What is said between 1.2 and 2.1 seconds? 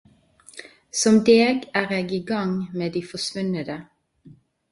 deg er